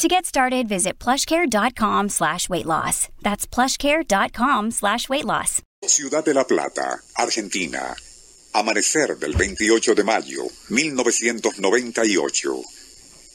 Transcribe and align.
To 0.00 0.08
get 0.08 0.24
started, 0.24 0.66
visit 0.66 0.98
plushcare.com 0.98 2.08
slash 2.08 2.48
weight 2.48 2.64
loss. 2.64 3.08
That's 3.20 3.46
plushcare.com 3.46 4.70
slash 4.70 5.10
weight 5.10 5.26
loss. 5.26 5.60
Ciudad 5.86 6.24
de 6.24 6.32
la 6.32 6.44
Plata, 6.44 7.02
Argentina. 7.16 7.94
Amanecer 8.54 9.18
del 9.18 9.34
28 9.34 9.94
de 9.94 10.02
mayo, 10.02 10.44
1998. 10.70 12.62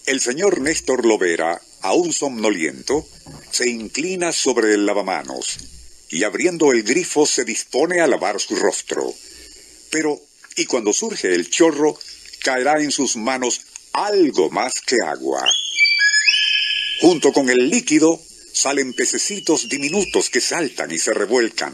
El 0.08 0.20
señor 0.20 0.60
Néstor 0.60 1.06
Lovera, 1.06 1.62
aún 1.84 2.12
somnoliento, 2.12 3.06
se 3.52 3.70
inclina 3.70 4.32
sobre 4.32 4.74
el 4.74 4.88
lavamanos 4.88 5.60
y 6.10 6.24
abriendo 6.24 6.72
el 6.72 6.82
grifo 6.82 7.28
se 7.28 7.46
dispone 7.46 8.02
a 8.02 8.08
lavar 8.08 8.40
su 8.40 8.56
rostro. 8.56 9.14
Pero, 9.92 10.20
y 10.56 10.66
cuando 10.66 10.94
surge 10.94 11.36
el 11.36 11.48
chorro, 11.48 11.96
caerá 12.44 12.82
en 12.82 12.90
sus 12.90 13.18
manos 13.18 13.62
algo 13.94 14.50
más 14.50 14.74
que 14.82 14.96
agua. 15.06 15.46
Junto 17.06 17.32
con 17.32 17.52
el 17.52 17.70
líquido 17.70 18.20
salen 18.52 18.92
pececitos 18.92 19.70
diminutos 19.70 20.32
que 20.32 20.42
saltan 20.42 20.90
y 20.90 20.98
se 20.98 21.14
revuelcan. 21.14 21.72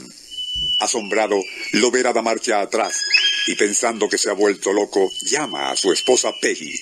Asombrado, 0.81 1.41
Lovera 1.71 2.11
da 2.11 2.21
marcha 2.21 2.59
atrás 2.59 2.99
y 3.47 3.55
pensando 3.55 4.09
que 4.09 4.17
se 4.17 4.29
ha 4.29 4.33
vuelto 4.33 4.73
loco, 4.73 5.09
llama 5.21 5.71
a 5.71 5.77
su 5.77 5.93
esposa 5.93 6.33
Peggy. 6.41 6.77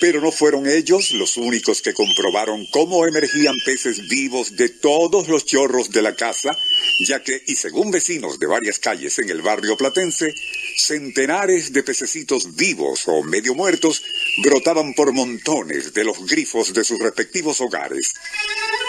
Pero 0.00 0.20
no 0.20 0.32
fueron 0.32 0.68
ellos 0.68 1.12
los 1.12 1.36
únicos 1.36 1.80
que 1.80 1.94
comprobaron 1.94 2.66
cómo 2.66 3.06
emergían 3.06 3.56
peces 3.64 4.08
vivos 4.08 4.56
de 4.56 4.68
todos 4.68 5.28
los 5.28 5.44
chorros 5.44 5.90
de 5.90 6.02
la 6.02 6.14
casa, 6.14 6.58
ya 7.06 7.22
que, 7.22 7.42
y 7.46 7.54
según 7.54 7.90
vecinos 7.90 8.38
de 8.38 8.46
varias 8.46 8.78
calles 8.78 9.18
en 9.18 9.30
el 9.30 9.40
barrio 9.40 9.76
platense, 9.76 10.34
centenares 10.76 11.72
de 11.72 11.82
pececitos 11.82 12.56
vivos 12.56 13.04
o 13.06 13.22
medio 13.22 13.54
muertos 13.54 14.02
brotaban 14.42 14.94
por 14.94 15.12
montones 15.12 15.94
de 15.94 16.04
los 16.04 16.26
grifos 16.26 16.72
de 16.74 16.84
sus 16.84 16.98
respectivos 16.98 17.60
hogares. 17.60 18.12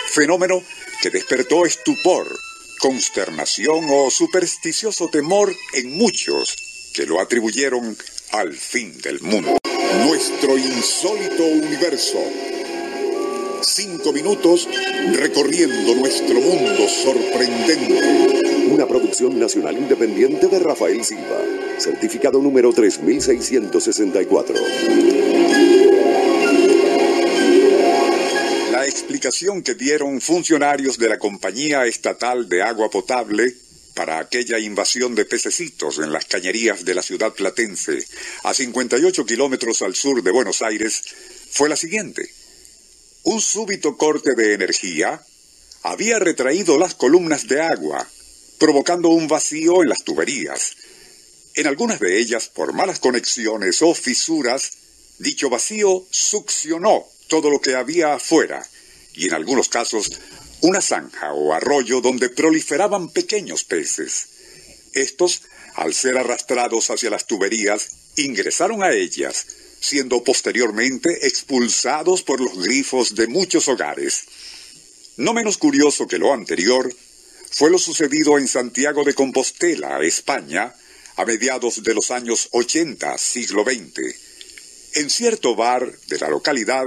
Fenómeno 0.10 0.64
que 1.02 1.10
despertó 1.10 1.66
estupor, 1.66 2.28
consternación 2.80 3.86
o 3.90 4.10
supersticioso 4.10 5.08
temor 5.10 5.56
en 5.74 5.92
muchos 5.98 6.56
que 6.94 7.06
lo 7.06 7.20
atribuyeron 7.20 7.98
al 8.32 8.54
fin 8.56 8.98
del 9.02 9.20
mundo. 9.22 9.58
Nuestro 10.04 10.58
insólito 10.58 11.46
universo. 11.46 12.20
Cinco 13.62 14.12
minutos 14.12 14.68
recorriendo 15.14 15.96
nuestro 15.96 16.40
mundo 16.40 16.88
sorprendente. 16.88 18.68
Una 18.70 18.86
producción 18.88 19.40
nacional 19.40 19.78
independiente 19.78 20.48
de 20.48 20.60
Rafael 20.60 21.04
Silva. 21.04 21.40
Certificado 21.78 22.42
número 22.42 22.74
3664. 22.74 24.56
La 28.72 28.86
explicación 28.86 29.64
que 29.64 29.76
dieron 29.76 30.20
funcionarios 30.22 30.98
de 30.98 31.10
la 31.10 31.18
Compañía 31.18 31.86
Estatal 31.86 32.50
de 32.50 32.62
Agua 32.62 32.90
Potable 32.90 33.65
para 33.96 34.20
aquella 34.20 34.60
invasión 34.60 35.16
de 35.16 35.26
pececitos 35.26 35.98
en 35.98 36.12
las 36.12 36.26
cañerías 36.26 36.84
de 36.84 36.94
la 36.94 37.02
ciudad 37.02 37.34
platense, 37.34 38.06
a 38.44 38.54
58 38.54 39.26
kilómetros 39.26 39.82
al 39.82 39.96
sur 39.96 40.22
de 40.22 40.32
Buenos 40.32 40.62
Aires, 40.62 41.02
fue 41.50 41.70
la 41.70 41.78
siguiente. 41.78 42.30
Un 43.24 43.42
súbito 43.42 43.98
corte 43.98 44.36
de 44.36 44.54
energía 44.54 45.24
había 45.82 46.20
retraído 46.20 46.78
las 46.78 46.94
columnas 46.94 47.48
de 47.48 47.62
agua, 47.62 48.06
provocando 48.60 49.10
un 49.10 49.28
vacío 49.28 49.82
en 49.82 49.90
las 49.90 50.04
tuberías. 50.04 50.76
En 51.56 51.66
algunas 51.66 52.00
de 52.02 52.20
ellas, 52.20 52.50
por 52.50 52.74
malas 52.74 53.00
conexiones 53.00 53.82
o 53.82 53.96
fisuras, 53.96 54.74
dicho 55.20 55.50
vacío 55.50 56.06
succionó 56.10 57.06
todo 57.28 57.50
lo 57.50 57.62
que 57.62 57.76
había 57.76 58.14
afuera, 58.14 58.68
y 59.14 59.28
en 59.28 59.34
algunos 59.34 59.70
casos 59.70 60.12
una 60.62 60.82
zanja 60.82 61.34
o 61.34 61.54
arroyo 61.54 62.02
donde 62.02 62.30
proliferaban 62.30 63.10
pequeños 63.10 63.64
peces. 63.64 64.28
Estos, 64.94 65.44
al 65.76 65.94
ser 65.94 66.18
arrastrados 66.18 66.90
hacia 66.90 67.10
las 67.10 67.28
tuberías, 67.28 67.90
ingresaron 68.16 68.84
a 68.84 68.94
ellas, 68.94 69.46
siendo 69.80 70.24
posteriormente 70.24 71.28
expulsados 71.28 72.24
por 72.24 72.40
los 72.42 72.58
grifos 72.64 73.16
de 73.16 73.28
muchos 73.28 73.68
hogares. 73.68 74.24
No 75.18 75.34
menos 75.34 75.58
curioso 75.58 76.08
que 76.08 76.18
lo 76.18 76.34
anterior, 76.34 76.94
fue 77.52 77.70
lo 77.70 77.78
sucedido 77.78 78.38
en 78.38 78.48
Santiago 78.48 79.04
de 79.04 79.14
Compostela, 79.14 80.02
España, 80.02 80.74
a 81.16 81.26
mediados 81.26 81.84
de 81.84 81.94
los 81.94 82.12
años 82.12 82.50
80, 82.52 83.18
siglo 83.18 83.64
XX. 83.64 84.16
En 84.96 85.10
cierto 85.10 85.56
bar 85.56 85.98
de 86.08 86.20
la 86.20 86.30
localidad, 86.30 86.86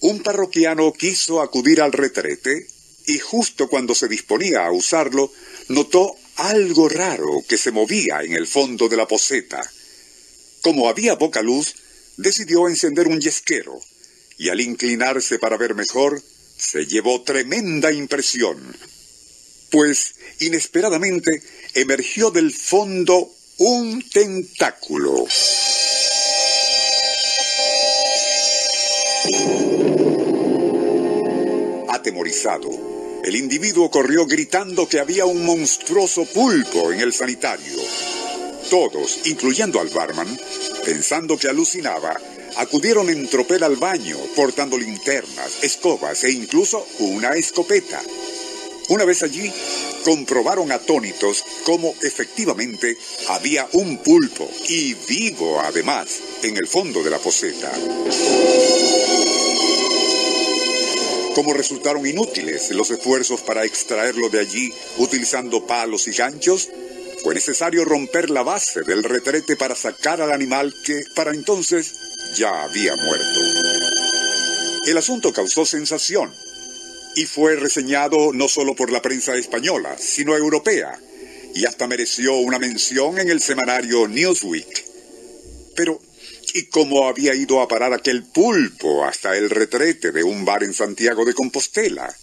un 0.00 0.22
parroquiano 0.22 0.92
quiso 0.92 1.40
acudir 1.40 1.80
al 1.80 1.92
retrete 1.92 2.66
y 3.06 3.18
justo 3.18 3.68
cuando 3.68 3.94
se 3.94 4.08
disponía 4.08 4.66
a 4.66 4.72
usarlo, 4.72 5.32
notó 5.68 6.14
algo 6.36 6.88
raro 6.88 7.44
que 7.48 7.58
se 7.58 7.72
movía 7.72 8.22
en 8.22 8.34
el 8.34 8.46
fondo 8.46 8.88
de 8.88 8.96
la 8.96 9.06
poseta. 9.06 9.62
Como 10.62 10.88
había 10.88 11.18
poca 11.18 11.42
luz, 11.42 11.74
decidió 12.16 12.68
encender 12.68 13.08
un 13.08 13.20
yesquero, 13.20 13.80
y 14.38 14.48
al 14.48 14.60
inclinarse 14.60 15.38
para 15.38 15.56
ver 15.56 15.74
mejor, 15.74 16.22
se 16.56 16.86
llevó 16.86 17.22
tremenda 17.22 17.92
impresión, 17.92 18.76
pues 19.70 20.14
inesperadamente 20.40 21.42
emergió 21.74 22.30
del 22.30 22.52
fondo 22.52 23.30
un 23.58 24.02
tentáculo. 24.10 25.26
Atemorizado, 31.88 32.91
el 33.24 33.36
individuo 33.36 33.90
corrió 33.90 34.26
gritando 34.26 34.88
que 34.88 34.98
había 34.98 35.26
un 35.26 35.44
monstruoso 35.44 36.24
pulpo 36.24 36.92
en 36.92 37.00
el 37.00 37.12
sanitario. 37.12 37.78
Todos, 38.68 39.26
incluyendo 39.26 39.80
al 39.80 39.88
barman, 39.88 40.38
pensando 40.84 41.38
que 41.38 41.48
alucinaba, 41.48 42.18
acudieron 42.56 43.08
en 43.10 43.28
tropel 43.28 43.62
al 43.62 43.76
baño, 43.76 44.16
portando 44.34 44.76
linternas, 44.76 45.62
escobas 45.62 46.24
e 46.24 46.32
incluso 46.32 46.86
una 46.98 47.30
escopeta. 47.34 48.02
Una 48.88 49.04
vez 49.04 49.22
allí, 49.22 49.52
comprobaron 50.04 50.72
atónitos 50.72 51.44
cómo 51.64 51.94
efectivamente 52.02 52.96
había 53.28 53.68
un 53.72 53.98
pulpo, 53.98 54.50
y 54.68 54.94
vivo 54.94 55.60
además, 55.60 56.20
en 56.42 56.56
el 56.56 56.66
fondo 56.66 57.02
de 57.02 57.10
la 57.10 57.18
poseta. 57.18 57.72
Como 61.34 61.54
resultaron 61.54 62.06
inútiles 62.06 62.70
los 62.72 62.90
esfuerzos 62.90 63.40
para 63.40 63.64
extraerlo 63.64 64.28
de 64.28 64.40
allí 64.40 64.72
utilizando 64.98 65.66
palos 65.66 66.06
y 66.06 66.12
ganchos, 66.12 66.68
fue 67.22 67.34
necesario 67.34 67.84
romper 67.84 68.30
la 68.30 68.42
base 68.42 68.82
del 68.82 69.02
retrete 69.02 69.56
para 69.56 69.74
sacar 69.74 70.20
al 70.20 70.32
animal 70.32 70.74
que, 70.84 71.04
para 71.14 71.30
entonces, 71.30 71.94
ya 72.36 72.64
había 72.64 72.96
muerto. 72.96 73.40
El 74.86 74.98
asunto 74.98 75.32
causó 75.32 75.64
sensación 75.64 76.34
y 77.14 77.24
fue 77.24 77.56
reseñado 77.56 78.32
no 78.32 78.48
solo 78.48 78.74
por 78.74 78.90
la 78.90 79.00
prensa 79.00 79.34
española, 79.36 79.96
sino 79.98 80.36
europea, 80.36 80.98
y 81.54 81.64
hasta 81.64 81.86
mereció 81.86 82.36
una 82.36 82.58
mención 82.58 83.18
en 83.18 83.30
el 83.30 83.40
semanario 83.40 84.08
Newsweek. 84.08 84.84
Pero, 85.76 86.00
¿y 86.54 86.66
cómo 86.66 87.08
había 87.08 87.34
ido 87.34 87.60
a 87.60 87.68
parar 87.68 87.92
aquel 87.92 88.24
pulpo 88.24 89.04
hasta 89.04 89.36
el 89.36 89.50
retrete 89.50 90.12
de 90.12 90.22
un 90.22 90.44
bar 90.44 90.62
en 90.62 90.74
Santiago 90.74 91.24
de 91.24 91.34
Compostela? 91.34 92.14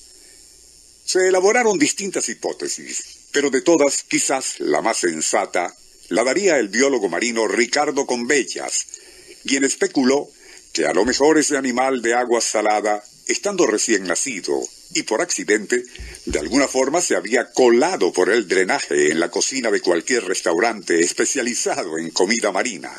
Se 1.05 1.27
elaboraron 1.27 1.79
distintas 1.79 2.29
hipótesis, 2.29 3.03
pero 3.31 3.49
de 3.49 3.61
todas, 3.61 4.03
quizás 4.03 4.59
la 4.59 4.81
más 4.81 4.97
sensata, 4.97 5.75
la 6.09 6.23
daría 6.23 6.57
el 6.57 6.69
biólogo 6.69 7.09
marino 7.09 7.47
Ricardo 7.47 8.05
Conbellas, 8.05 8.85
quien 9.45 9.63
especuló 9.63 10.29
que 10.73 10.85
a 10.85 10.93
lo 10.93 11.05
mejor 11.05 11.37
ese 11.37 11.57
animal 11.57 12.01
de 12.01 12.13
agua 12.13 12.41
salada, 12.41 13.03
estando 13.27 13.65
recién 13.65 14.03
nacido 14.05 14.59
y 14.93 15.03
por 15.03 15.21
accidente, 15.21 15.83
de 16.25 16.39
alguna 16.39 16.67
forma 16.67 17.01
se 17.01 17.15
había 17.15 17.51
colado 17.51 18.11
por 18.11 18.29
el 18.29 18.47
drenaje 18.47 19.11
en 19.11 19.19
la 19.19 19.29
cocina 19.29 19.71
de 19.71 19.81
cualquier 19.81 20.25
restaurante 20.25 20.99
especializado 20.99 21.97
en 21.97 22.11
comida 22.11 22.51
marina. 22.51 22.91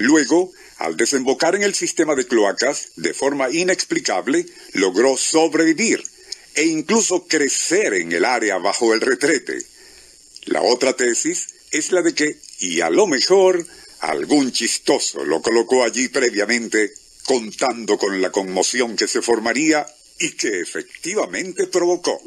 Luego, 0.00 0.50
al 0.78 0.96
desembocar 0.96 1.54
en 1.56 1.62
el 1.62 1.74
sistema 1.74 2.14
de 2.14 2.26
cloacas, 2.26 2.92
de 2.96 3.12
forma 3.12 3.50
inexplicable, 3.50 4.46
logró 4.72 5.18
sobrevivir 5.18 6.02
e 6.54 6.64
incluso 6.64 7.26
crecer 7.26 7.92
en 7.92 8.10
el 8.12 8.24
área 8.24 8.56
bajo 8.56 8.94
el 8.94 9.02
retrete. 9.02 9.58
La 10.46 10.62
otra 10.62 10.94
tesis 10.94 11.48
es 11.70 11.92
la 11.92 12.00
de 12.00 12.14
que, 12.14 12.38
y 12.60 12.80
a 12.80 12.88
lo 12.88 13.06
mejor, 13.06 13.66
algún 13.98 14.52
chistoso 14.52 15.22
lo 15.22 15.42
colocó 15.42 15.84
allí 15.84 16.08
previamente, 16.08 16.94
contando 17.26 17.98
con 17.98 18.22
la 18.22 18.32
conmoción 18.32 18.96
que 18.96 19.06
se 19.06 19.20
formaría 19.20 19.86
y 20.18 20.30
que 20.30 20.60
efectivamente 20.60 21.66
provocó. 21.66 22.22